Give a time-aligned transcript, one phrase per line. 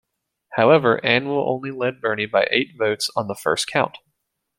[0.53, 3.99] However, Anwyl only led Birney by eight votes on the first count.